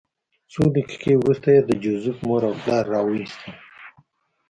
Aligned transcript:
څو 0.51 0.63
دقیقې 0.75 1.13
وروسته 1.17 1.47
یې 1.55 1.61
د 1.65 1.71
جوزف 1.83 2.17
مور 2.27 2.41
او 2.49 2.53
پلار 2.61 2.83
راوویستل 2.93 3.53